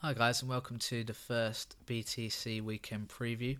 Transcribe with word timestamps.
Hi, 0.00 0.12
guys, 0.12 0.42
and 0.42 0.48
welcome 0.48 0.78
to 0.78 1.02
the 1.02 1.12
first 1.12 1.74
BTC 1.84 2.62
weekend 2.62 3.08
preview. 3.08 3.56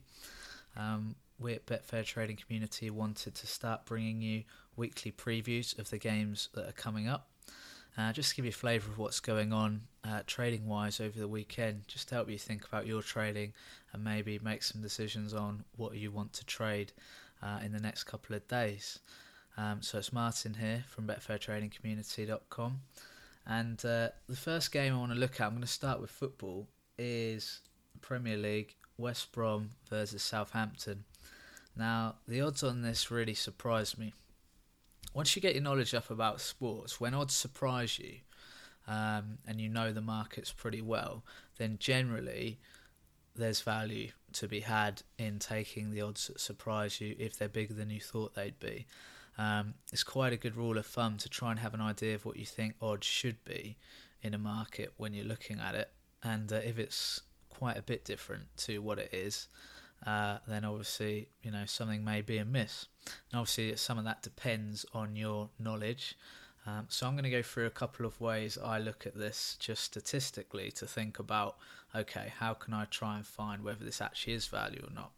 Um, 0.77 1.17
we 1.37 1.54
at 1.54 1.67
Betfair 1.67 2.04
Trading 2.04 2.37
Community 2.37 2.91
wanted 2.91 3.35
to 3.35 3.46
start 3.49 3.85
bringing 3.87 4.22
you 4.22 4.45
weekly 4.77 5.11
previews 5.11 5.77
of 5.80 5.90
the 5.90 5.98
games 5.98 6.48
that 6.54 6.69
are 6.69 6.72
coming 6.72 7.09
up. 7.09 7.27
Uh, 7.96 8.12
just 8.12 8.30
to 8.30 8.37
give 8.37 8.45
you 8.45 8.51
a 8.51 8.54
flavour 8.54 8.88
of 8.88 8.98
what's 8.98 9.19
going 9.19 9.53
on 9.53 9.80
uh, 10.04 10.21
trading 10.29 10.69
wise 10.69 11.01
over 11.01 11.19
the 11.19 11.27
weekend, 11.27 11.83
just 11.88 12.09
to 12.11 12.15
help 12.15 12.31
you 12.31 12.39
think 12.39 12.65
about 12.65 12.87
your 12.87 13.03
trading 13.03 13.53
and 13.93 14.05
maybe 14.05 14.39
make 14.41 14.63
some 14.63 14.81
decisions 14.81 15.35
on 15.35 15.65
what 15.77 15.97
you 15.97 16.12
want 16.12 16.33
to 16.34 16.47
trade 16.47 16.93
uh, 17.43 17.59
in 17.65 17.73
the 17.73 17.80
next 17.80 18.05
couple 18.05 18.37
of 18.37 18.47
days. 18.47 19.01
Um, 19.57 19.83
so 19.83 19.98
it's 19.98 20.12
Martin 20.12 20.55
here 20.55 20.84
from 20.87 21.09
BetfairTradingCommunity.com. 21.09 22.79
And 23.48 23.83
uh, 23.84 24.10
the 24.28 24.37
first 24.37 24.70
game 24.73 24.95
I 24.95 24.98
want 24.98 25.12
to 25.12 25.19
look 25.19 25.41
at, 25.41 25.46
I'm 25.46 25.52
going 25.52 25.62
to 25.62 25.66
start 25.66 26.01
with 26.01 26.10
football, 26.10 26.69
is 26.98 27.60
Premier 28.02 28.36
League 28.36 28.74
West 28.98 29.32
Brom 29.32 29.70
versus 29.88 30.23
Southampton. 30.23 31.04
Now, 31.74 32.16
the 32.26 32.42
odds 32.42 32.62
on 32.62 32.82
this 32.82 33.10
really 33.10 33.34
surprised 33.34 33.98
me. 33.98 34.12
Once 35.14 35.34
you 35.34 35.40
get 35.40 35.54
your 35.54 35.62
knowledge 35.62 35.95
up 35.95 36.10
about 36.10 36.40
sports, 36.40 37.00
when 37.00 37.14
odds 37.14 37.34
surprise 37.34 37.98
you 37.98 38.16
um, 38.87 39.38
and 39.46 39.60
you 39.60 39.68
know 39.68 39.92
the 39.92 40.02
markets 40.02 40.52
pretty 40.52 40.82
well, 40.82 41.24
then 41.56 41.78
generally 41.80 42.59
there's 43.34 43.62
value 43.62 44.10
to 44.32 44.46
be 44.46 44.60
had 44.60 45.02
in 45.16 45.38
taking 45.38 45.90
the 45.90 46.02
odds 46.02 46.26
that 46.26 46.40
surprise 46.40 47.01
you 47.01 47.16
if 47.18 47.38
they're 47.38 47.48
bigger 47.48 47.73
than 47.73 47.88
you 47.88 48.01
thought 48.01 48.34
they'd 48.34 48.59
be. 48.59 48.87
Um, 49.38 49.74
it's 49.92 50.02
quite 50.02 50.33
a 50.33 50.37
good 50.37 50.56
rule 50.56 50.77
of 50.77 50.87
thumb 50.87 51.16
to 51.19 51.28
try 51.28 51.52
and 51.52 51.60
have 51.60 51.73
an 51.73 51.80
idea 51.80 52.16
of 52.16 52.24
what 52.24 52.37
you 52.37 52.45
think 52.45 52.74
odds 52.83 53.06
should 53.06 53.45
be 53.45 53.79
in 54.20 54.34
a 54.34 54.38
market 54.38 54.92
when 54.96 55.15
you're 55.15 55.24
looking 55.24 55.60
at 55.60 55.77
it. 55.77 55.91
And 56.23 56.52
uh, 56.52 56.56
if 56.56 56.79
it's 56.79 57.23
quite 57.48 57.79
a 57.79 57.82
bit 57.82 58.05
different 58.05 58.45
to 58.59 58.79
what 58.79 58.98
it 58.98 59.10
is, 59.12 59.46
uh, 60.04 60.38
then 60.46 60.65
obviously 60.65 61.29
you 61.43 61.51
know 61.51 61.65
something 61.66 62.04
may 62.04 62.21
be 62.21 62.38
amiss. 62.38 62.87
And 63.30 63.38
obviously 63.38 63.77
some 63.77 63.99
of 63.99 64.05
that 64.05 64.23
depends 64.23 64.85
on 64.93 65.15
your 65.15 65.51
knowledge. 65.59 66.17
Um, 66.67 66.87
so 66.89 67.07
I'm 67.07 67.15
going 67.15 67.25
to 67.25 67.31
go 67.31 67.43
through 67.43 67.67
a 67.67 67.71
couple 67.71 68.05
of 68.05 68.21
ways 68.21 68.59
I 68.62 68.79
look 68.79 69.07
at 69.07 69.17
this 69.17 69.57
just 69.59 69.84
statistically 69.84 70.71
to 70.73 70.87
think 70.87 71.19
about 71.19 71.57
okay 71.95 72.33
how 72.39 72.53
can 72.53 72.75
I 72.75 72.84
try 72.84 73.17
and 73.17 73.27
find 73.27 73.62
whether 73.62 73.84
this 73.84 74.03
actually 74.03 74.34
is 74.34 74.49
value 74.49 74.84
or 74.87 74.93
not. 74.93 75.12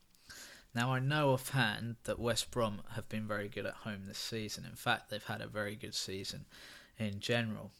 Now, 0.74 0.92
I 0.92 1.00
know 1.00 1.30
offhand 1.32 1.96
that 2.04 2.20
West 2.20 2.50
Brom 2.50 2.82
have 2.94 3.08
been 3.08 3.26
very 3.26 3.48
good 3.48 3.66
at 3.66 3.74
home 3.74 4.02
this 4.06 4.18
season. 4.18 4.64
In 4.64 4.76
fact, 4.76 5.10
they've 5.10 5.24
had 5.24 5.40
a 5.40 5.48
very 5.48 5.74
good 5.74 5.94
season 5.94 6.46
in 6.98 7.18
general. 7.18 7.72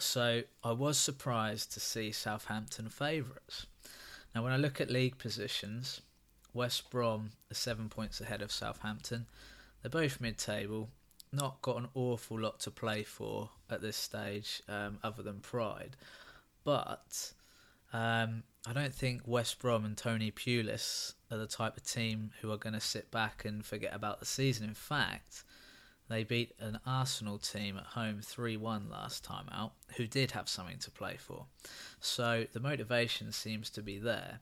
So 0.00 0.42
I 0.64 0.72
was 0.72 0.96
surprised 0.96 1.72
to 1.72 1.80
see 1.80 2.12
Southampton 2.12 2.88
favourites. 2.88 3.66
Now, 4.34 4.42
when 4.42 4.52
I 4.52 4.56
look 4.56 4.80
at 4.80 4.90
league 4.90 5.18
positions, 5.18 6.00
West 6.54 6.90
Brom 6.90 7.32
are 7.50 7.54
seven 7.54 7.90
points 7.90 8.20
ahead 8.20 8.40
of 8.40 8.50
Southampton. 8.50 9.26
They're 9.82 9.90
both 9.90 10.20
mid 10.20 10.38
table, 10.38 10.88
not 11.30 11.60
got 11.60 11.76
an 11.76 11.88
awful 11.94 12.40
lot 12.40 12.60
to 12.60 12.70
play 12.70 13.02
for 13.02 13.50
at 13.68 13.82
this 13.82 13.96
stage, 13.96 14.62
um, 14.68 14.98
other 15.02 15.22
than 15.22 15.40
pride. 15.40 15.96
But 16.64 17.32
um, 17.92 18.44
I 18.66 18.72
don't 18.72 18.94
think 18.94 19.22
West 19.26 19.58
Brom 19.58 19.84
and 19.84 19.96
Tony 19.96 20.30
Pulis 20.30 21.14
are 21.32 21.38
the 21.38 21.46
type 21.46 21.76
of 21.76 21.84
team 21.84 22.30
who 22.40 22.52
are 22.52 22.58
going 22.58 22.74
to 22.74 22.80
sit 22.80 23.10
back 23.10 23.44
and 23.44 23.64
forget 23.64 23.94
about 23.94 24.20
the 24.20 24.26
season. 24.26 24.68
In 24.68 24.74
fact, 24.74 25.44
they 26.08 26.24
beat 26.24 26.52
an 26.60 26.78
Arsenal 26.86 27.38
team 27.38 27.78
at 27.78 27.84
home 27.84 28.20
3 28.20 28.56
1 28.56 28.90
last 28.90 29.24
time 29.24 29.46
out, 29.50 29.72
who 29.96 30.06
did 30.06 30.32
have 30.32 30.48
something 30.48 30.78
to 30.80 30.90
play 30.90 31.16
for. 31.18 31.46
So 32.00 32.44
the 32.52 32.60
motivation 32.60 33.32
seems 33.32 33.70
to 33.70 33.82
be 33.82 33.98
there. 33.98 34.40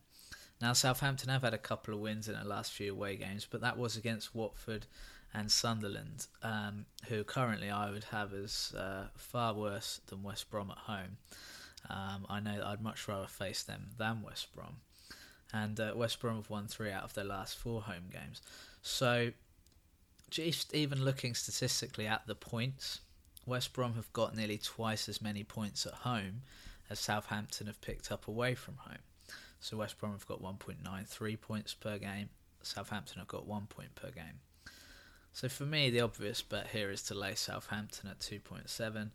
Now, 0.60 0.72
Southampton 0.72 1.30
have 1.30 1.42
had 1.42 1.54
a 1.54 1.58
couple 1.58 1.94
of 1.94 2.00
wins 2.00 2.28
in 2.28 2.34
their 2.34 2.44
last 2.44 2.72
few 2.72 2.92
away 2.92 3.16
games, 3.16 3.46
but 3.50 3.62
that 3.62 3.78
was 3.78 3.96
against 3.96 4.34
Watford 4.34 4.86
and 5.32 5.50
Sunderland, 5.50 6.26
um, 6.42 6.86
who 7.08 7.24
currently 7.24 7.70
I 7.70 7.90
would 7.90 8.04
have 8.04 8.34
as 8.34 8.74
uh, 8.76 9.06
far 9.16 9.54
worse 9.54 10.00
than 10.08 10.22
West 10.22 10.50
Brom 10.50 10.70
at 10.70 10.78
home. 10.78 11.16
Um, 11.88 12.26
I 12.28 12.40
know 12.40 12.56
that 12.56 12.66
I'd 12.66 12.82
much 12.82 13.08
rather 13.08 13.26
face 13.26 13.62
them 13.62 13.90
than 13.96 14.22
West 14.22 14.54
Brom. 14.54 14.76
And 15.52 15.78
uh, 15.80 15.92
West 15.96 16.20
Brom 16.20 16.36
have 16.36 16.50
won 16.50 16.66
three 16.66 16.90
out 16.90 17.02
of 17.02 17.14
their 17.14 17.24
last 17.24 17.58
four 17.58 17.82
home 17.82 18.04
games. 18.12 18.40
So, 18.82 19.32
just 20.30 20.74
even 20.74 21.04
looking 21.04 21.34
statistically 21.34 22.06
at 22.06 22.26
the 22.26 22.36
points, 22.36 23.00
West 23.46 23.72
Brom 23.72 23.94
have 23.94 24.12
got 24.12 24.36
nearly 24.36 24.58
twice 24.58 25.08
as 25.08 25.20
many 25.20 25.42
points 25.42 25.86
at 25.86 25.92
home 25.92 26.42
as 26.88 27.00
Southampton 27.00 27.66
have 27.66 27.80
picked 27.80 28.12
up 28.12 28.28
away 28.28 28.54
from 28.54 28.76
home. 28.76 29.02
So, 29.58 29.78
West 29.78 29.98
Brom 29.98 30.12
have 30.12 30.26
got 30.26 30.42
1.93 30.42 31.40
points 31.40 31.74
per 31.74 31.98
game, 31.98 32.28
Southampton 32.62 33.18
have 33.18 33.28
got 33.28 33.46
one 33.46 33.66
point 33.66 33.94
per 33.96 34.10
game. 34.10 34.40
So, 35.32 35.48
for 35.48 35.64
me, 35.64 35.90
the 35.90 36.00
obvious 36.00 36.42
bet 36.42 36.68
here 36.68 36.90
is 36.90 37.02
to 37.04 37.14
lay 37.14 37.34
Southampton 37.34 38.08
at 38.08 38.20
2.7 38.20 39.10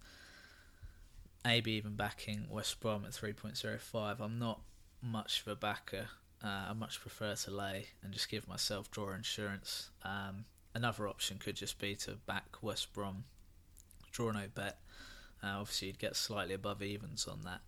maybe 1.46 1.74
even 1.74 1.96
backing 1.96 2.48
West 2.50 2.80
Brom 2.80 3.06
at 3.06 3.12
3.05. 3.12 4.20
I'm 4.20 4.40
not 4.40 4.62
much 5.02 5.42
of 5.42 5.48
a 5.48 5.56
backer. 5.56 6.08
Uh, 6.44 6.68
I 6.70 6.74
much 6.74 7.02
prefer 7.02 7.36
to 7.36 7.52
lay 7.52 7.88
and 8.04 8.14
just 8.14 8.30
give 8.30 8.48
myself 8.48 8.92
draw 8.92 9.14
insurance. 9.14 9.90
Um, 10.04 10.46
another 10.74 11.08
option 11.08 11.38
could 11.38 11.56
just 11.56 11.80
be 11.80 11.96
to 11.96 12.12
back 12.26 12.62
West 12.62 12.94
Brom, 12.94 13.24
draw 14.12 14.32
no 14.32 14.46
bet. 14.54 14.80
Uh, 15.44 15.60
obviously, 15.60 15.88
you'd 15.88 16.00
get 16.00 16.16
slightly 16.16 16.54
above 16.54 16.82
evens 16.82 17.28
on 17.28 17.42
that. 17.44 17.62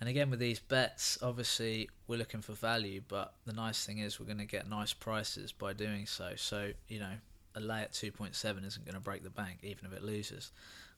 And 0.00 0.08
again, 0.08 0.30
with 0.30 0.38
these 0.38 0.60
bets, 0.60 1.18
obviously 1.22 1.90
we're 2.06 2.18
looking 2.18 2.40
for 2.40 2.52
value, 2.52 3.02
but 3.08 3.34
the 3.46 3.52
nice 3.52 3.84
thing 3.84 3.98
is 3.98 4.20
we're 4.20 4.26
going 4.26 4.38
to 4.38 4.44
get 4.44 4.68
nice 4.68 4.92
prices 4.92 5.50
by 5.50 5.72
doing 5.72 6.06
so. 6.06 6.32
So, 6.36 6.70
you 6.86 7.00
know, 7.00 7.14
a 7.56 7.60
lay 7.60 7.80
at 7.80 7.92
2.7 7.92 8.32
isn't 8.64 8.84
going 8.84 8.94
to 8.94 9.00
break 9.00 9.24
the 9.24 9.30
bank, 9.30 9.58
even 9.62 9.86
if 9.86 9.92
it 9.92 10.04
loses. 10.04 10.52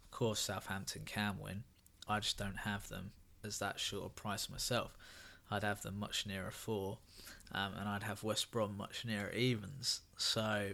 Of 0.05 0.11
course, 0.11 0.41
Southampton 0.41 1.03
can 1.07 1.39
win, 1.41 1.65
I 2.11 2.19
just 2.19 2.37
don't 2.37 2.59
have 2.59 2.89
them 2.89 3.13
as 3.45 3.59
that 3.61 3.79
short 3.79 4.07
a 4.07 4.09
price 4.11 4.51
myself. 4.51 4.97
I'd 5.51 5.65
have 5.65 5.83
them 5.83 5.99
much 5.99 6.27
nearer 6.27 6.51
four, 6.51 6.99
um, 7.53 7.73
and 7.79 7.89
I'd 7.89 8.03
have 8.03 8.23
West 8.23 8.51
Brom 8.51 8.77
much 8.77 9.05
nearer 9.05 9.31
evens. 9.31 10.01
So 10.17 10.73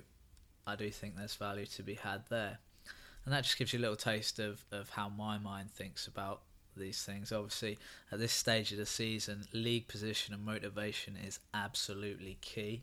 I 0.67 0.77
do 0.77 0.91
think 0.91 1.17
there's 1.17 1.35
value 1.35 1.67
to 1.67 1.83
be 1.83 1.95
had 1.95 2.25
there, 2.29 2.59
and 3.25 3.33
that 3.33 3.45
just 3.45 3.59
gives 3.59 3.73
you 3.73 3.79
a 3.79 3.83
little 3.83 3.97
taste 3.97 4.39
of, 4.39 4.65
of 4.71 4.91
how 4.91 5.09
my 5.09 5.39
mind 5.39 5.71
thinks 5.71 6.07
about 6.07 6.43
these 6.77 7.03
things. 7.03 7.33
Obviously, 7.33 7.79
at 8.13 8.19
this 8.19 8.33
stage 8.33 8.73
of 8.73 8.79
the 8.79 8.87
season, 8.87 9.47
league 9.53 9.89
position 9.89 10.35
and 10.35 10.45
motivation 10.45 11.17
is 11.17 11.41
absolutely 11.55 12.37
key. 12.41 12.83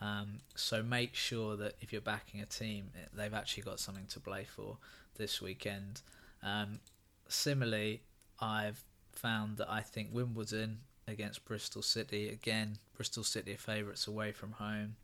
Um, 0.00 0.38
so 0.54 0.82
make 0.82 1.14
sure 1.14 1.56
that 1.56 1.74
if 1.80 1.92
you're 1.92 2.02
backing 2.02 2.40
a 2.40 2.46
team, 2.46 2.90
they've 3.14 3.34
actually 3.34 3.62
got 3.62 3.80
something 3.80 4.06
to 4.10 4.20
play 4.20 4.44
for 4.44 4.76
this 5.16 5.40
weekend. 5.40 6.02
Um, 6.42 6.80
similarly, 7.28 8.02
I've 8.40 8.84
found 9.12 9.56
that 9.56 9.70
I 9.70 9.80
think 9.80 10.10
Wimbledon 10.12 10.80
against 11.08 11.44
Bristol 11.44 11.82
City 11.82 12.28
again. 12.28 12.78
Bristol 12.94 13.24
City 13.24 13.54
are 13.54 13.58
favourites 13.58 14.06
away 14.06 14.32
from 14.32 14.52
home. 14.52 14.96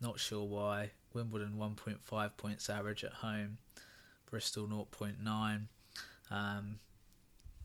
Not 0.00 0.18
sure 0.18 0.44
why. 0.44 0.90
Wimbledon 1.14 1.54
1.5 1.58 2.30
points 2.36 2.70
average 2.70 3.04
at 3.04 3.12
home. 3.12 3.58
Bristol 4.30 4.66
0.9. 4.66 5.62
Um, 6.30 6.78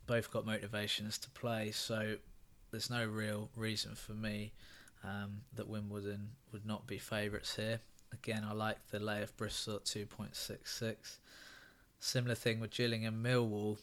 both 0.06 0.32
got 0.32 0.46
motivations 0.46 1.18
to 1.20 1.30
play, 1.30 1.72
so 1.72 2.18
there's 2.72 2.90
no 2.90 3.06
real 3.06 3.50
reason 3.56 3.96
for 3.96 4.14
me 4.14 4.52
um, 5.04 5.42
that 5.54 5.68
Wimbledon 5.68 6.30
would 6.52 6.66
not 6.66 6.88
be 6.88 6.98
favourites 6.98 7.56
here. 7.56 7.80
Again, 8.14 8.46
I 8.48 8.54
like 8.54 8.78
the 8.90 9.00
lay 9.00 9.22
of 9.22 9.36
Bristol 9.38 9.76
at 9.76 9.86
2.66. 9.86 11.18
Similar 12.00 12.36
thing 12.36 12.60
with 12.60 12.72
Gillingham 12.72 13.24
Millwall. 13.24 13.78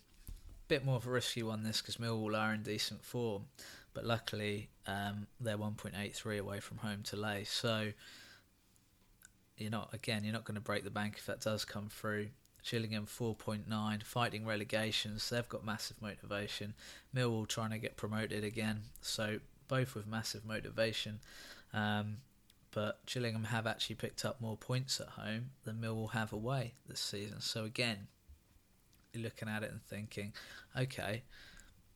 Bit 0.69 0.84
more 0.84 0.97
of 0.97 1.06
a 1.06 1.10
risky 1.10 1.43
one 1.43 1.62
this 1.62 1.81
because 1.81 1.97
Millwall 1.97 2.38
are 2.38 2.54
in 2.54 2.62
decent 2.62 3.04
form, 3.04 3.45
but 3.94 4.04
luckily 4.04 4.68
um, 4.86 5.26
they're 5.41 5.56
1.83 5.56 6.38
away 6.38 6.60
from 6.60 6.78
home 6.78 7.02
to 7.04 7.16
lay. 7.16 7.44
So 7.44 7.92
you're 9.56 9.70
not 9.70 9.94
again 9.94 10.24
you're 10.24 10.32
not 10.32 10.44
going 10.44 10.56
to 10.56 10.60
break 10.60 10.82
the 10.82 10.91
bank 10.91 11.14
if 11.16 11.26
that 11.26 11.41
does 11.41 11.64
come 11.64 11.88
through. 11.88 12.28
Gillingham 12.68 13.06
4.9, 13.06 14.02
fighting 14.02 14.46
relegations. 14.46 15.28
They've 15.28 15.48
got 15.48 15.66
massive 15.66 16.00
motivation. 16.00 16.72
Millwall 17.14 17.46
trying 17.46 17.70
to 17.70 17.78
get 17.78 17.98
promoted 17.98 18.42
again, 18.42 18.84
so 19.02 19.41
both 19.68 19.94
with 19.94 20.06
massive 20.06 20.46
motivation. 20.46 21.20
Um, 21.74 22.18
but 22.70 23.04
Gillingham 23.06 23.44
have 23.44 23.66
actually 23.66 23.96
picked 23.96 24.24
up 24.24 24.41
more 24.41 24.56
points 24.56 24.98
at 24.98 25.08
home 25.08 25.50
than 25.64 25.76
Millwall 25.76 26.12
have 26.12 26.32
away 26.32 26.72
this 26.88 27.00
season. 27.00 27.41
So 27.41 27.64
again, 27.64 28.08
you're 29.12 29.22
looking 29.22 29.48
at 29.48 29.62
it 29.62 29.70
and 29.70 29.82
thinking, 29.82 30.32
okay, 30.76 31.22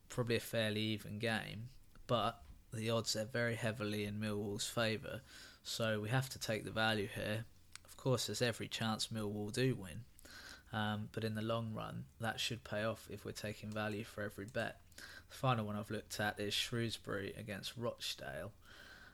probably 0.09 0.37
a 0.37 0.41
fairly 0.41 0.81
even 0.81 1.19
game, 1.19 1.71
but 2.09 2.43
the 2.75 2.91
odds 2.91 3.15
are 3.15 3.25
very 3.25 3.55
heavily 3.55 4.05
in 4.05 4.19
Millwall's 4.19 4.67
favour. 4.67 5.21
So 5.63 6.01
we 6.01 6.09
have 6.09 6.29
to 6.31 6.39
take 6.41 6.65
the 6.65 6.73
value 6.73 7.09
here. 7.15 7.45
Of 7.89 7.97
course, 7.97 8.27
there's 8.27 8.43
every 8.43 8.67
chance 8.67 9.09
Millwall 9.09 9.53
do 9.53 9.77
win, 9.77 10.01
um, 10.73 11.09
but 11.13 11.23
in 11.23 11.37
the 11.37 11.43
long 11.43 11.73
run, 11.75 12.05
that 12.21 12.41
should 12.41 12.65
pay 12.65 12.83
off 12.83 13.07
if 13.11 13.25
we're 13.25 13.33
taking 13.33 13.71
value 13.71 14.03
for 14.03 14.23
every 14.23 14.47
bet. 14.47 14.81
The 14.97 15.37
final 15.37 15.67
one 15.67 15.77
I've 15.77 15.91
looked 15.91 16.19
at 16.19 16.41
is 16.41 16.55
Shrewsbury 16.55 17.35
against 17.39 17.75
Rochdale. 17.77 18.51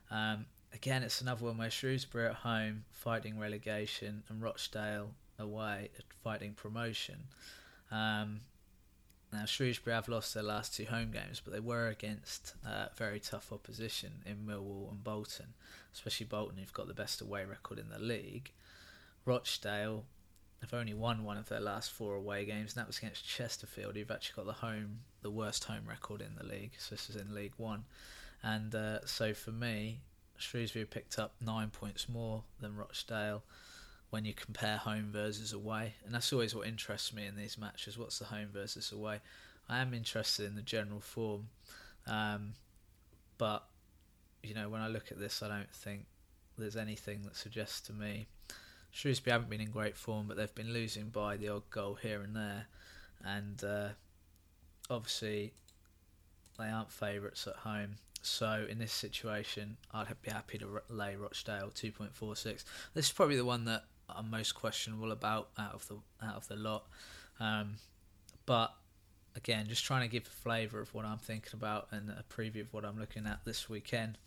Um, 0.09 0.45
again, 0.73 1.03
it's 1.03 1.21
another 1.21 1.45
one 1.45 1.57
where 1.57 1.69
Shrewsbury 1.69 2.27
at 2.27 2.35
home 2.35 2.85
fighting 2.91 3.37
relegation 3.37 4.23
and 4.29 4.41
Rochdale 4.41 5.11
away 5.37 5.89
fighting 6.23 6.53
promotion. 6.53 7.17
Um, 7.91 8.41
now, 9.33 9.45
Shrewsbury 9.45 9.93
have 9.93 10.07
lost 10.07 10.33
their 10.33 10.43
last 10.43 10.75
two 10.75 10.85
home 10.85 11.11
games, 11.11 11.41
but 11.43 11.51
they 11.53 11.59
were 11.59 11.87
against 11.87 12.53
uh, 12.65 12.87
very 12.95 13.19
tough 13.19 13.51
opposition 13.51 14.11
in 14.25 14.45
Millwall 14.45 14.89
and 14.89 15.03
Bolton, 15.03 15.53
especially 15.93 16.27
Bolton, 16.27 16.57
who've 16.57 16.73
got 16.73 16.87
the 16.87 16.93
best 16.93 17.21
away 17.21 17.43
record 17.43 17.79
in 17.79 17.89
the 17.89 17.99
league. 17.99 18.51
Rochdale 19.25 20.05
have 20.61 20.73
only 20.73 20.93
won 20.93 21.23
one 21.23 21.37
of 21.37 21.49
their 21.49 21.59
last 21.59 21.91
four 21.91 22.15
away 22.15 22.45
games, 22.45 22.73
and 22.73 22.81
that 22.81 22.87
was 22.87 22.97
against 22.99 23.27
Chesterfield, 23.27 23.95
who've 23.95 24.09
actually 24.09 24.35
got 24.35 24.45
the 24.45 24.65
home, 24.65 24.99
the 25.21 25.31
worst 25.31 25.65
home 25.65 25.83
record 25.87 26.21
in 26.21 26.35
the 26.37 26.45
league. 26.45 26.71
So 26.77 26.95
this 26.95 27.09
is 27.09 27.15
in 27.15 27.33
League 27.35 27.53
One, 27.57 27.83
and 28.41 28.73
uh, 28.73 29.05
so 29.05 29.33
for 29.33 29.51
me, 29.51 29.99
Shrewsbury 30.37 30.85
picked 30.85 31.19
up 31.19 31.33
nine 31.41 31.71
points 31.71 32.07
more 32.07 32.43
than 32.59 32.75
Rochdale 32.75 33.43
when 34.09 34.25
you 34.25 34.33
compare 34.33 34.77
home 34.77 35.09
versus 35.11 35.53
away, 35.53 35.95
and 36.05 36.13
that's 36.13 36.31
always 36.31 36.55
what 36.55 36.67
interests 36.67 37.13
me 37.13 37.25
in 37.25 37.35
these 37.35 37.57
matches. 37.57 37.97
What's 37.97 38.19
the 38.19 38.25
home 38.25 38.49
versus 38.53 38.91
away? 38.91 39.19
I 39.67 39.79
am 39.79 39.93
interested 39.93 40.45
in 40.45 40.55
the 40.55 40.61
general 40.61 40.99
form, 40.99 41.47
um, 42.07 42.53
but 43.37 43.65
you 44.43 44.53
know 44.53 44.69
when 44.69 44.81
I 44.81 44.87
look 44.87 45.11
at 45.11 45.19
this, 45.19 45.41
I 45.41 45.47
don't 45.47 45.73
think 45.73 46.05
there's 46.57 46.77
anything 46.77 47.23
that 47.23 47.35
suggests 47.35 47.81
to 47.81 47.93
me 47.93 48.27
Shrewsbury 48.95 49.33
haven't 49.33 49.49
been 49.49 49.59
in 49.59 49.71
great 49.71 49.97
form, 49.97 50.27
but 50.29 50.37
they've 50.37 50.55
been 50.55 50.71
losing 50.71 51.09
by 51.09 51.35
the 51.35 51.49
odd 51.49 51.69
goal 51.69 51.95
here 51.95 52.21
and 52.21 52.33
there, 52.33 52.67
and 53.25 53.61
uh, 53.61 53.89
obviously 54.89 55.51
they 56.57 56.69
aren't 56.69 56.93
favourites 56.93 57.45
at 57.45 57.57
home. 57.57 57.97
So 58.21 58.65
in 58.69 58.79
this 58.79 58.93
situation, 58.93 59.75
I'd 59.93 60.07
be 60.21 60.31
happy 60.31 60.57
to 60.59 60.81
lay 60.89 61.17
Rochdale 61.17 61.71
2.46. 61.75 62.63
This 62.93 63.07
is 63.07 63.11
probably 63.11 63.35
the 63.35 63.43
one 63.43 63.65
that 63.65 63.83
I'm 64.09 64.29
most 64.29 64.53
questionable 64.53 65.11
about 65.11 65.49
out 65.57 65.73
of 65.73 65.87
the 65.87 65.95
out 66.25 66.35
of 66.35 66.47
the 66.47 66.55
lot. 66.55 66.85
Um, 67.39 67.75
but 68.45 68.73
again, 69.35 69.67
just 69.67 69.83
trying 69.83 70.01
to 70.01 70.07
give 70.07 70.25
a 70.27 70.29
flavour 70.29 70.79
of 70.79 70.93
what 70.93 71.05
I'm 71.05 71.17
thinking 71.17 71.51
about 71.53 71.87
and 71.91 72.09
a 72.09 72.23
preview 72.33 72.61
of 72.61 72.73
what 72.73 72.85
I'm 72.85 72.99
looking 72.99 73.25
at 73.25 73.43
this 73.45 73.69
weekend. 73.69 74.17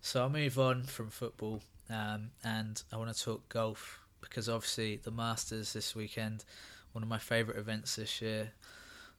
So 0.00 0.22
I'll 0.22 0.30
move 0.30 0.58
on 0.58 0.84
from 0.84 1.10
football 1.10 1.62
um, 1.88 2.30
and 2.44 2.82
I 2.92 2.96
want 2.96 3.14
to 3.14 3.22
talk 3.22 3.48
golf 3.48 4.00
because 4.20 4.48
obviously 4.48 4.96
the 4.96 5.10
Masters 5.10 5.72
this 5.72 5.94
weekend, 5.94 6.44
one 6.92 7.02
of 7.02 7.08
my 7.08 7.18
favourite 7.18 7.58
events 7.58 7.96
this 7.96 8.20
year. 8.20 8.52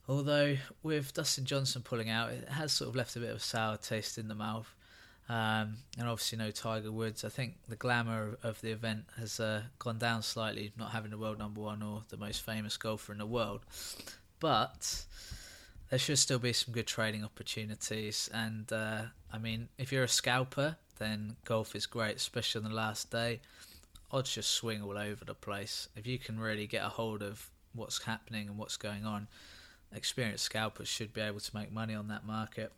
Although 0.08 0.58
with 0.84 1.14
Dustin 1.14 1.46
Johnson 1.46 1.82
pulling 1.82 2.10
out, 2.10 2.30
it 2.30 2.48
has 2.50 2.72
sort 2.72 2.90
of 2.90 2.96
left 2.96 3.16
a 3.16 3.20
bit 3.20 3.30
of 3.30 3.38
a 3.38 3.42
sour 3.42 3.78
taste 3.78 4.18
in 4.18 4.28
the 4.28 4.36
mouth. 4.36 4.74
Um, 5.30 5.78
and 6.00 6.08
obviously 6.08 6.38
no 6.38 6.52
Tiger 6.52 6.92
Woods. 6.92 7.26
I 7.26 7.30
think 7.30 7.56
the 7.68 7.76
glamour 7.76 8.38
of 8.44 8.62
the 8.62 8.72
event 8.72 9.06
has 9.20 9.40
uh, 9.40 9.64
gone 9.78 9.98
down 9.98 10.22
slightly, 10.22 10.72
not 10.78 10.92
having 10.92 11.12
the 11.12 11.18
world 11.18 11.38
number 11.38 11.60
one 11.60 11.84
or 11.84 12.04
the 12.10 12.18
most 12.18 12.46
famous 12.46 12.78
golfer 12.78 13.12
in 13.12 13.18
the 13.18 13.26
world. 13.26 13.62
But 14.40 15.06
there 15.90 16.00
should 16.00 16.20
still 16.20 16.40
be 16.40 16.54
some 16.54 16.74
good 16.74 16.88
trading 16.88 17.26
opportunities. 17.26 18.30
And 18.34 18.72
uh, 18.72 19.04
I 19.32 19.38
mean, 19.38 19.68
if 19.78 19.92
you're 19.92 20.04
a 20.04 20.10
scalper, 20.10 20.78
then 20.98 21.36
golf 21.44 21.76
is 21.76 21.86
great, 21.86 22.16
especially 22.16 22.64
on 22.64 22.70
the 22.70 22.76
last 22.76 23.12
day. 23.12 23.42
Odds 24.12 24.34
just 24.34 24.52
swing 24.52 24.82
all 24.82 24.98
over 24.98 25.26
the 25.26 25.34
place. 25.34 25.90
If 25.98 26.08
you 26.08 26.18
can 26.18 26.40
really 26.40 26.68
get 26.68 26.86
a 26.86 26.90
hold 26.90 27.22
of 27.22 27.50
what's 27.74 28.04
happening 28.04 28.48
and 28.48 28.58
what's 28.58 28.78
going 28.78 29.06
on, 29.06 29.28
experienced 29.94 30.46
scalpers 30.46 30.88
should 30.88 31.14
be 31.14 31.22
able 31.22 31.42
to 31.42 31.56
make 31.56 31.72
money 31.72 31.94
on 31.94 32.08
that 32.08 32.26
market. 32.26 32.72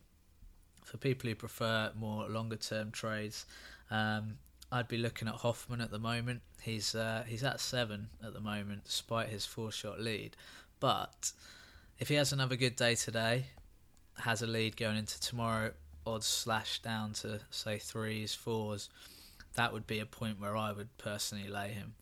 For 0.89 0.97
people 0.97 1.29
who 1.29 1.35
prefer 1.35 1.91
more 1.95 2.27
longer 2.27 2.55
term 2.55 2.89
trades, 2.89 3.45
um, 3.91 4.39
I'd 4.71 4.87
be 4.87 4.97
looking 4.97 5.27
at 5.27 5.35
Hoffman 5.35 5.81
at 5.81 5.91
the 5.91 5.99
moment. 5.99 6.41
He's 6.61 6.95
uh, 6.95 7.23
he's 7.27 7.43
at 7.43 7.59
seven 7.59 8.09
at 8.25 8.33
the 8.33 8.39
moment, 8.39 8.85
despite 8.85 9.29
his 9.29 9.45
four 9.45 9.71
shot 9.71 9.99
lead. 9.99 10.35
But 10.79 11.31
if 11.99 12.07
he 12.07 12.15
has 12.15 12.33
another 12.33 12.55
good 12.55 12.75
day 12.75 12.95
today, 12.95 13.45
has 14.17 14.41
a 14.41 14.47
lead 14.47 14.77
going 14.77 14.97
into 14.97 15.19
tomorrow, 15.19 15.73
odds 16.07 16.25
slash 16.25 16.81
down 16.81 17.13
to 17.13 17.39
say 17.51 17.77
threes, 17.77 18.33
fours, 18.33 18.89
that 19.55 19.71
would 19.71 19.85
be 19.85 19.99
a 19.99 20.05
point 20.07 20.39
where 20.39 20.57
I 20.57 20.71
would 20.71 20.97
personally 20.97 21.49
lay 21.49 21.69
him. 21.69 21.93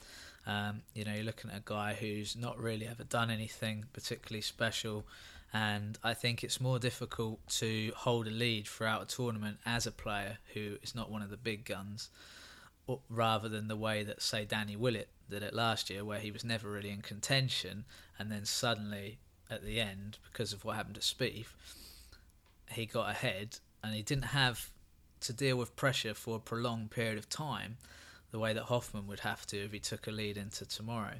Um, 0.45 0.81
you 0.93 1.03
know, 1.03 1.13
you're 1.13 1.25
looking 1.25 1.51
at 1.51 1.57
a 1.57 1.63
guy 1.65 1.93
who's 1.93 2.37
not 2.37 2.57
really 2.57 2.87
ever 2.87 3.03
done 3.03 3.29
anything 3.29 3.83
particularly 3.91 4.41
special, 4.41 5.05
and 5.53 5.97
I 6.03 6.13
think 6.13 6.43
it's 6.43 6.59
more 6.59 6.79
difficult 6.79 7.39
to 7.59 7.91
hold 7.95 8.27
a 8.27 8.31
lead 8.31 8.67
throughout 8.67 9.03
a 9.03 9.15
tournament 9.15 9.57
as 9.65 9.87
a 9.87 9.91
player 9.91 10.39
who 10.53 10.77
is 10.83 10.93
not 10.93 11.09
one 11.09 11.21
of 11.21 11.29
the 11.29 11.37
big 11.37 11.65
guns, 11.65 12.09
rather 13.09 13.49
than 13.49 13.67
the 13.67 13.75
way 13.75 14.03
that, 14.03 14.21
say, 14.21 14.45
Danny 14.45 14.75
Willett 14.75 15.09
did 15.29 15.43
it 15.43 15.53
last 15.53 15.89
year, 15.89 16.05
where 16.05 16.19
he 16.19 16.31
was 16.31 16.43
never 16.43 16.69
really 16.69 16.89
in 16.89 17.01
contention, 17.01 17.85
and 18.17 18.31
then 18.31 18.45
suddenly 18.45 19.19
at 19.49 19.63
the 19.63 19.79
end, 19.79 20.17
because 20.31 20.53
of 20.53 20.63
what 20.65 20.75
happened 20.75 20.95
to 20.95 21.01
Spieth, 21.01 21.53
he 22.71 22.85
got 22.85 23.09
ahead, 23.09 23.59
and 23.83 23.93
he 23.93 24.01
didn't 24.01 24.25
have 24.25 24.71
to 25.21 25.33
deal 25.33 25.57
with 25.57 25.75
pressure 25.75 26.13
for 26.13 26.35
a 26.35 26.39
prolonged 26.39 26.91
period 26.91 27.17
of 27.17 27.29
time 27.29 27.77
the 28.31 28.39
way 28.39 28.53
that 28.53 28.63
Hoffman 28.63 29.07
would 29.07 29.21
have 29.21 29.45
to 29.47 29.57
if 29.57 29.71
he 29.71 29.79
took 29.79 30.07
a 30.07 30.11
lead 30.11 30.37
into 30.37 30.65
tomorrow. 30.65 31.15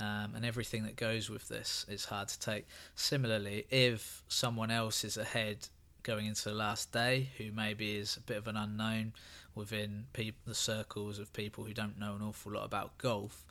Um, 0.00 0.32
and 0.34 0.44
everything 0.44 0.82
that 0.84 0.96
goes 0.96 1.30
with 1.30 1.48
this 1.48 1.86
is 1.88 2.06
hard 2.06 2.28
to 2.28 2.38
take. 2.38 2.66
Similarly, 2.96 3.66
if 3.70 4.22
someone 4.28 4.70
else 4.70 5.04
is 5.04 5.16
ahead 5.16 5.68
going 6.02 6.26
into 6.26 6.48
the 6.48 6.54
last 6.54 6.92
day, 6.92 7.30
who 7.38 7.52
maybe 7.52 7.96
is 7.96 8.16
a 8.16 8.20
bit 8.20 8.36
of 8.36 8.48
an 8.48 8.56
unknown 8.56 9.12
within 9.54 10.06
the 10.12 10.54
circles 10.54 11.18
of 11.18 11.32
people 11.32 11.64
who 11.64 11.72
don't 11.72 11.98
know 11.98 12.14
an 12.14 12.22
awful 12.22 12.52
lot 12.52 12.64
about 12.64 12.98
golf, 12.98 13.44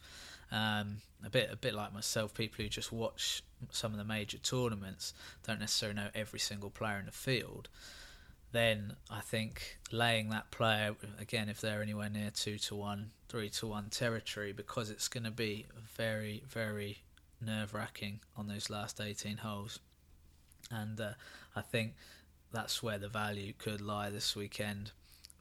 um, 0.52 0.98
a 1.26 1.30
bit 1.30 1.50
a 1.52 1.56
bit 1.56 1.74
like 1.74 1.94
myself, 1.94 2.34
people 2.34 2.62
who 2.62 2.70
just 2.70 2.92
watch 2.92 3.42
some 3.72 3.94
of 3.94 3.98
the 3.98 4.04
major 4.04 4.38
tournaments 4.38 5.14
don't 5.48 5.62
necessarily 5.62 5.96
know 5.96 6.10
every 6.14 6.40
single 6.40 6.70
player 6.70 7.00
in 7.00 7.06
the 7.06 7.12
field 7.12 7.70
then 8.54 8.96
I 9.10 9.20
think 9.20 9.80
laying 9.92 10.30
that 10.30 10.52
player 10.52 10.96
again, 11.20 11.50
if 11.50 11.60
they're 11.60 11.82
anywhere 11.82 12.10
near 12.10 12.30
two 12.30 12.58
to 12.60 12.76
one, 12.76 13.10
three 13.34 13.50
to 13.50 13.66
one 13.66 13.90
territory, 13.90 14.54
because 14.54 14.92
it's 14.92 15.08
going 15.08 15.24
to 15.24 15.32
be 15.32 15.66
very, 15.98 16.44
very 16.48 17.00
nerve 17.42 17.74
wracking 17.74 18.20
on 18.38 18.48
those 18.48 18.70
last 18.70 19.02
18 19.02 19.38
holes. 19.38 19.80
And 20.70 21.02
uh, 21.02 21.14
I 21.56 21.62
think 21.62 21.96
that's 22.52 22.84
where 22.84 23.00
the 23.00 23.08
value 23.08 23.54
could 23.58 23.82
lie 23.82 24.12
this 24.12 24.36
weekend. 24.36 24.92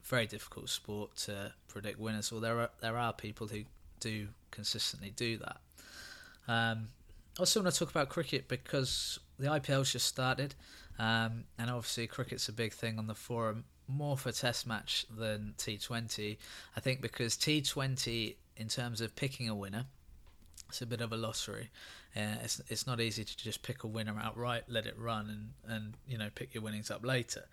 Very 0.04 0.26
difficult 0.26 0.70
sport 0.70 1.16
to 1.16 1.52
predict 1.68 1.98
winners, 1.98 2.32
Well, 2.32 2.40
there 2.40 2.60
are 2.60 2.70
there 2.80 2.96
are 2.96 3.12
people 3.12 3.48
who 3.48 3.64
do 4.00 4.28
consistently 4.50 5.12
do 5.14 5.36
that. 5.36 5.58
Um, 6.48 6.88
also 7.38 7.60
want 7.60 7.74
to 7.74 7.78
talk 7.78 7.90
about 7.90 8.08
cricket 8.08 8.48
because 8.48 9.18
the 9.38 9.48
IPL's 9.48 9.92
just 9.92 10.06
started. 10.06 10.54
Um, 10.98 11.44
and 11.58 11.68
obviously, 11.68 12.06
cricket's 12.06 12.48
a 12.48 12.52
big 12.54 12.72
thing 12.72 12.98
on 12.98 13.06
the 13.06 13.14
forum, 13.14 13.64
more 13.88 14.16
for 14.16 14.32
Test 14.32 14.66
match 14.66 15.06
than 15.10 15.54
T20. 15.58 16.36
I 16.76 16.80
think 16.80 17.00
because 17.00 17.36
T20, 17.36 18.36
in 18.56 18.68
terms 18.68 19.00
of 19.00 19.14
picking 19.16 19.48
a 19.48 19.54
winner, 19.54 19.86
it's 20.68 20.82
a 20.82 20.86
bit 20.86 21.00
of 21.00 21.12
a 21.12 21.16
lottery. 21.16 21.70
Uh, 22.16 22.36
it's 22.42 22.60
it's 22.68 22.86
not 22.86 23.00
easy 23.00 23.24
to 23.24 23.36
just 23.36 23.62
pick 23.62 23.84
a 23.84 23.86
winner 23.86 24.18
outright, 24.22 24.64
let 24.68 24.86
it 24.86 24.98
run, 24.98 25.28
and 25.28 25.74
and 25.74 25.94
you 26.06 26.16
know 26.18 26.28
pick 26.34 26.54
your 26.54 26.62
winnings 26.62 26.90
up 26.90 27.04
later. 27.04 27.44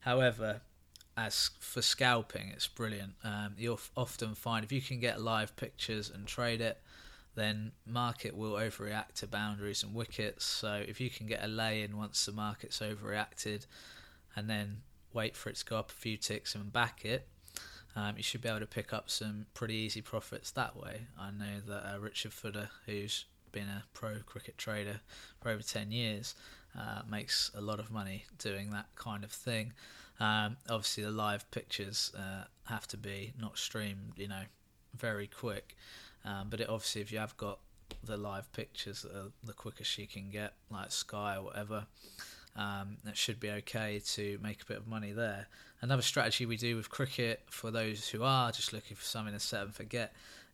However, 0.00 0.60
as 1.16 1.50
for 1.60 1.82
scalping, 1.82 2.48
it's 2.48 2.66
brilliant. 2.66 3.12
Um, 3.22 3.54
you'll 3.58 3.80
often 3.96 4.34
find 4.34 4.64
if 4.64 4.72
you 4.72 4.80
can 4.80 5.00
get 5.00 5.20
live 5.20 5.54
pictures 5.56 6.10
and 6.10 6.26
trade 6.26 6.60
it, 6.60 6.78
then 7.34 7.72
market 7.86 8.36
will 8.36 8.52
overreact 8.52 9.14
to 9.16 9.26
boundaries 9.26 9.82
and 9.82 9.94
wickets. 9.94 10.44
So 10.44 10.82
if 10.86 11.00
you 11.00 11.10
can 11.10 11.26
get 11.26 11.44
a 11.44 11.48
lay 11.48 11.82
in 11.82 11.96
once 11.96 12.24
the 12.24 12.32
market's 12.32 12.80
overreacted, 12.80 13.66
and 14.34 14.48
then 14.48 14.78
wait 15.12 15.36
for 15.36 15.48
it 15.50 15.56
to 15.56 15.64
go 15.64 15.76
up 15.76 15.90
a 15.90 15.94
few 15.94 16.16
ticks 16.16 16.54
and 16.54 16.72
back 16.72 17.04
it, 17.04 17.26
um, 17.94 18.16
you 18.16 18.22
should 18.22 18.40
be 18.40 18.48
able 18.48 18.60
to 18.60 18.66
pick 18.66 18.92
up 18.92 19.10
some 19.10 19.46
pretty 19.54 19.74
easy 19.74 20.00
profits 20.00 20.50
that 20.52 20.76
way. 20.76 21.06
I 21.18 21.30
know 21.30 21.60
that 21.66 21.94
uh, 21.94 21.98
Richard 21.98 22.32
Footer, 22.32 22.70
who's 22.86 23.26
been 23.50 23.68
a 23.68 23.84
pro 23.92 24.20
cricket 24.24 24.56
trader 24.56 25.00
for 25.40 25.50
over 25.50 25.62
10 25.62 25.92
years, 25.92 26.34
uh, 26.78 27.02
makes 27.08 27.50
a 27.54 27.60
lot 27.60 27.78
of 27.78 27.90
money 27.90 28.24
doing 28.38 28.70
that 28.70 28.86
kind 28.94 29.24
of 29.24 29.30
thing. 29.30 29.74
Um, 30.20 30.56
obviously, 30.70 31.04
the 31.04 31.10
live 31.10 31.50
pictures 31.50 32.12
uh, 32.16 32.44
have 32.64 32.86
to 32.88 32.96
be 32.96 33.34
not 33.38 33.58
streamed, 33.58 34.12
you 34.16 34.28
know, 34.28 34.42
very 34.96 35.26
quick. 35.26 35.76
Um, 36.24 36.46
but 36.48 36.60
it, 36.60 36.68
obviously, 36.68 37.02
if 37.02 37.12
you 37.12 37.18
have 37.18 37.36
got 37.36 37.58
the 38.04 38.16
live 38.16 38.50
pictures 38.52 39.04
the 39.44 39.52
quickest 39.52 39.98
you 39.98 40.06
can 40.06 40.30
get, 40.30 40.54
like 40.70 40.92
Sky 40.92 41.36
or 41.36 41.42
whatever, 41.42 41.86
um, 42.56 42.98
it 43.06 43.16
should 43.16 43.40
be 43.40 43.50
okay 43.50 44.00
to 44.14 44.38
make 44.42 44.62
a 44.62 44.66
bit 44.66 44.76
of 44.76 44.86
money 44.86 45.12
there. 45.12 45.46
Another 45.80 46.02
strategy 46.02 46.46
we 46.46 46.56
do 46.56 46.76
with 46.76 46.90
cricket 46.90 47.42
for 47.50 47.70
those 47.70 48.08
who 48.08 48.22
are 48.22 48.52
just 48.52 48.72
looking 48.72 48.96
for 48.96 49.04
something 49.04 49.34
to 49.34 49.40
set 49.40 49.62
and 49.62 49.74
forget 49.74 50.12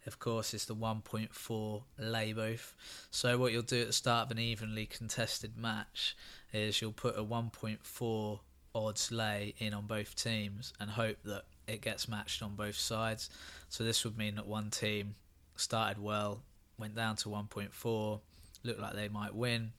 of 0.08 0.18
course, 0.18 0.54
is 0.54 0.64
the 0.64 0.74
1.4 0.74 1.82
lay 1.98 2.32
both. 2.32 2.74
So 3.10 3.38
what 3.38 3.52
you'll 3.52 3.62
do 3.62 3.82
at 3.82 3.86
the 3.88 3.92
start 3.92 4.26
of 4.26 4.30
an 4.32 4.38
evenly 4.38 4.86
contested 4.86 5.56
match 5.56 6.16
is 6.52 6.80
you'll 6.80 6.92
put 6.92 7.16
a 7.16 7.22
1.4 7.22 8.40
odds 8.74 9.12
lay 9.12 9.54
in 9.58 9.74
on 9.74 9.86
both 9.86 10.16
teams 10.16 10.72
and 10.80 10.90
hope 10.90 11.18
that 11.24 11.44
it 11.66 11.82
gets 11.82 12.08
matched 12.08 12.42
on 12.42 12.56
both 12.56 12.76
sides. 12.76 13.28
So 13.68 13.84
this 13.84 14.04
would 14.04 14.16
mean 14.16 14.36
that 14.36 14.46
one 14.46 14.70
team 14.70 15.14
started 15.56 16.02
well, 16.02 16.42
went 16.78 16.94
down 16.94 17.16
to 17.16 17.28
1.4, 17.28 18.20
looked 18.64 18.80
like 18.80 18.94
they 18.94 19.08
might 19.08 19.34
win, 19.34 19.72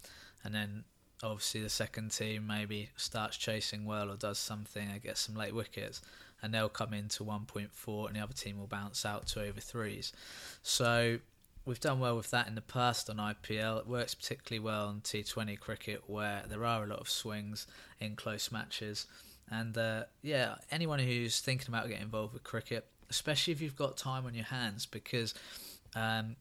and 0.43 0.53
then 0.53 0.83
obviously 1.23 1.61
the 1.61 1.69
second 1.69 2.11
team 2.11 2.47
maybe 2.47 2.89
starts 2.95 3.37
chasing 3.37 3.85
well 3.85 4.09
or 4.09 4.15
does 4.15 4.37
something 4.37 4.89
and 4.89 5.01
gets 5.01 5.21
some 5.21 5.35
late 5.35 5.53
wickets 5.53 6.01
and 6.41 6.53
they'll 6.53 6.69
come 6.69 6.93
into 6.93 7.23
1.4 7.23 8.07
and 8.07 8.15
the 8.15 8.21
other 8.21 8.33
team 8.33 8.57
will 8.57 8.67
bounce 8.67 9.05
out 9.05 9.27
to 9.27 9.41
over 9.41 9.59
threes. 9.59 10.13
So 10.63 11.19
we've 11.65 11.79
done 11.79 11.99
well 11.99 12.15
with 12.15 12.31
that 12.31 12.47
in 12.47 12.55
the 12.55 12.61
past 12.61 13.09
on 13.09 13.17
IPL. 13.17 13.79
It 13.79 13.87
works 13.87 14.15
particularly 14.15 14.63
well 14.63 14.87
on 14.87 15.01
T20 15.01 15.59
cricket 15.59 16.03
where 16.07 16.43
there 16.47 16.63
are 16.65 16.83
a 16.83 16.87
lot 16.87 16.99
of 16.99 17.09
swings 17.09 17.67
in 17.99 18.15
close 18.15 18.51
matches. 18.51 19.05
And 19.51 19.77
uh, 19.77 20.03
yeah, 20.21 20.55
anyone 20.71 20.99
who's 20.99 21.39
thinking 21.39 21.67
about 21.67 21.87
getting 21.87 22.03
involved 22.03 22.33
with 22.33 22.43
cricket, 22.43 22.85
especially 23.09 23.51
if 23.51 23.61
you've 23.61 23.75
got 23.75 23.97
time 23.97 24.25
on 24.25 24.33
your 24.33 24.45
hands, 24.45 24.85
because 24.85 25.33
um, 25.95 26.35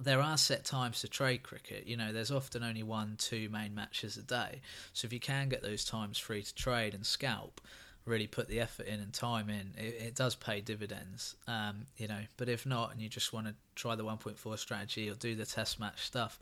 there 0.00 0.20
are 0.20 0.38
set 0.38 0.64
times 0.64 1.00
to 1.00 1.08
trade 1.08 1.42
cricket. 1.42 1.86
You 1.86 1.96
know, 1.96 2.12
there's 2.12 2.30
often 2.30 2.62
only 2.62 2.82
one, 2.82 3.16
two 3.18 3.48
main 3.50 3.74
matches 3.74 4.16
a 4.16 4.22
day. 4.22 4.60
So 4.92 5.06
if 5.06 5.12
you 5.12 5.20
can 5.20 5.48
get 5.48 5.62
those 5.62 5.84
times 5.84 6.18
free 6.18 6.42
to 6.42 6.54
trade 6.54 6.94
and 6.94 7.04
scalp, 7.04 7.60
really 8.06 8.26
put 8.26 8.48
the 8.48 8.60
effort 8.60 8.86
in 8.86 9.00
and 9.00 9.12
time 9.12 9.50
in, 9.50 9.74
it, 9.76 9.94
it 10.06 10.14
does 10.14 10.34
pay 10.34 10.60
dividends. 10.60 11.36
Um, 11.46 11.86
you 11.96 12.08
know, 12.08 12.20
but 12.38 12.48
if 12.48 12.64
not, 12.64 12.92
and 12.92 13.00
you 13.00 13.08
just 13.08 13.32
want 13.32 13.46
to 13.46 13.54
try 13.74 13.94
the 13.94 14.04
1.4 14.04 14.58
strategy 14.58 15.10
or 15.10 15.14
do 15.14 15.34
the 15.34 15.46
test 15.46 15.78
match 15.78 16.02
stuff, 16.02 16.38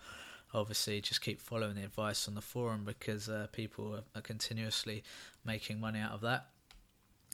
obviously 0.55 1.01
just 1.01 1.21
keep 1.21 1.41
following 1.41 1.75
the 1.75 1.85
advice 1.85 2.29
on 2.29 2.35
the 2.35 2.41
forum 2.41 2.85
because 2.85 3.29
uh, 3.29 3.49
people 3.53 3.95
are, 3.95 4.19
are 4.19 4.23
continuously 4.23 5.03
making 5.45 5.81
money 5.81 5.99
out 5.99 6.13
of 6.13 6.21
that. 6.21 6.47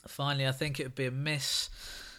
Finally, 0.07 0.47
I 0.47 0.51
think 0.51 0.79
it 0.79 0.83
would 0.83 0.95
be 0.95 1.05
a 1.05 1.11
miss 1.11 1.69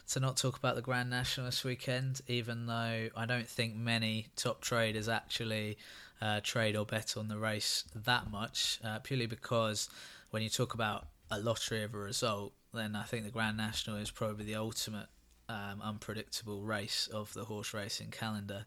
to 0.08 0.20
not 0.20 0.36
talk 0.36 0.56
about 0.56 0.76
the 0.76 0.82
Grand 0.82 1.10
National 1.10 1.46
this 1.46 1.64
weekend, 1.64 2.20
even 2.28 2.66
though 2.66 3.08
I 3.16 3.26
don't 3.26 3.48
think 3.48 3.74
many 3.74 4.28
top 4.36 4.60
traders 4.60 5.08
actually 5.08 5.78
uh, 6.20 6.40
trade 6.42 6.76
or 6.76 6.86
bet 6.86 7.16
on 7.16 7.28
the 7.28 7.38
race 7.38 7.84
that 7.94 8.30
much, 8.30 8.78
uh, 8.84 9.00
purely 9.00 9.26
because 9.26 9.88
when 10.30 10.42
you 10.42 10.48
talk 10.48 10.74
about 10.74 11.06
a 11.30 11.40
lottery 11.40 11.82
of 11.82 11.94
a 11.94 11.98
result, 11.98 12.52
then 12.72 12.94
I 12.94 13.02
think 13.02 13.24
the 13.24 13.30
Grand 13.30 13.56
National 13.56 13.96
is 13.96 14.10
probably 14.10 14.44
the 14.44 14.54
ultimate 14.54 15.06
um, 15.48 15.80
unpredictable 15.82 16.62
race 16.62 17.08
of 17.12 17.32
the 17.34 17.44
horse 17.44 17.74
racing 17.74 18.10
calendar. 18.10 18.66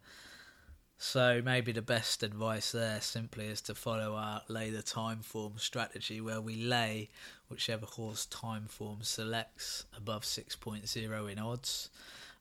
So 1.02 1.42
maybe 1.44 1.72
the 1.72 1.82
best 1.82 2.24
advice 2.24 2.74
there 2.74 3.00
simply 3.00 3.46
is 3.46 3.62
to 3.62 3.74
follow 3.74 4.16
our 4.16 4.42
lay 4.50 4.70
the 4.70 4.84
Timeform 4.84 5.58
strategy 5.58 6.20
where 6.20 6.42
we 6.42 6.58
lay 6.58 7.10
whichever 7.48 7.86
horse 7.86 8.28
Timeform 8.30 9.06
selects 9.06 9.86
above 9.96 10.24
6.0 10.24 11.32
in 11.32 11.40
odds. 11.40 11.90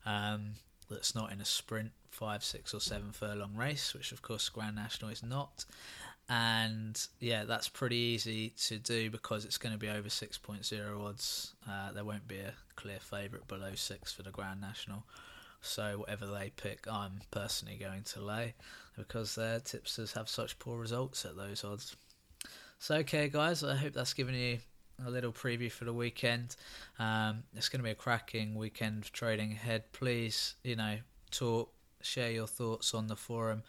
Um, 0.05 0.55
that's 0.89 1.15
not 1.15 1.31
in 1.31 1.39
a 1.39 1.45
sprint, 1.45 1.91
five, 2.11 2.43
six, 2.43 2.73
or 2.73 2.81
seven 2.81 3.13
furlong 3.13 3.55
race, 3.55 3.93
which 3.93 4.11
of 4.11 4.21
course 4.21 4.49
Grand 4.49 4.75
National 4.75 5.09
is 5.09 5.23
not. 5.23 5.63
And 6.27 7.01
yeah, 7.21 7.45
that's 7.45 7.69
pretty 7.69 7.95
easy 7.95 8.49
to 8.67 8.77
do 8.77 9.09
because 9.09 9.45
it's 9.45 9.57
going 9.57 9.73
to 9.73 9.79
be 9.79 9.87
over 9.87 10.09
6.0 10.09 11.01
odds. 11.01 11.53
Uh, 11.67 11.93
there 11.93 12.03
won't 12.03 12.27
be 12.27 12.39
a 12.39 12.53
clear 12.75 12.99
favourite 12.99 13.47
below 13.47 13.71
six 13.75 14.11
for 14.11 14.23
the 14.23 14.31
Grand 14.31 14.59
National. 14.59 15.05
So 15.61 15.99
whatever 15.99 16.25
they 16.25 16.51
pick, 16.55 16.87
I'm 16.89 17.21
personally 17.31 17.77
going 17.77 18.03
to 18.03 18.21
lay 18.21 18.53
because 18.97 19.35
their 19.35 19.59
tipsters 19.59 20.13
have 20.13 20.29
such 20.29 20.59
poor 20.59 20.77
results 20.79 21.25
at 21.25 21.35
those 21.35 21.63
odds. 21.63 21.95
So 22.79 22.95
okay, 22.97 23.27
guys, 23.27 23.63
I 23.63 23.75
hope 23.75 23.93
that's 23.93 24.13
given 24.13 24.35
you 24.35 24.59
a 25.05 25.09
little 25.09 25.31
preview 25.31 25.71
for 25.71 25.85
the 25.85 25.93
weekend. 25.93 26.55
Um, 26.97 27.43
it's 27.55 27.69
going 27.69 27.79
to 27.79 27.83
be 27.83 27.91
a 27.91 27.95
cracking 27.95 28.55
weekend 28.55 29.11
trading 29.13 29.51
ahead. 29.51 29.91
Please, 29.91 30.55
you 30.63 30.75
know, 30.75 30.97
talk, 31.31 31.71
share 32.01 32.31
your 32.31 32.47
thoughts 32.47 32.93
on 32.93 33.07
the 33.07 33.15
forum. 33.15 33.63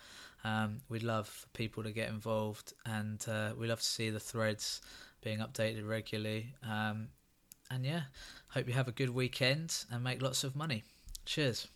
Um, 0.45 0.79
we'd 0.89 1.03
love 1.03 1.29
for 1.29 1.49
people 1.49 1.83
to 1.83 1.93
get 1.93 2.09
involved, 2.09 2.73
and 2.87 3.25
uh, 3.29 3.53
we 3.59 3.67
love 3.67 3.81
to 3.81 3.87
see 3.87 4.11
the 4.11 4.21
threads 4.21 4.81
being 5.23 5.39
updated 5.39 5.89
regularly. 5.89 6.55
Um, 6.69 7.09
and 7.71 7.85
yeah, 7.85 8.03
hope 8.49 8.67
you 8.67 8.75
have 8.75 8.89
a 8.89 8.93
good 8.93 9.11
weekend 9.11 9.85
and 9.91 10.03
make 10.03 10.23
lots 10.23 10.45
of 10.45 10.57
money. 10.57 10.83
Cheers. 11.27 11.69